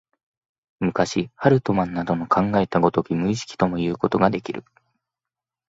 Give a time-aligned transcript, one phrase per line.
[0.79, 4.65] 昔、ハルトマンなどの考えた如き無意識ともいうことができる。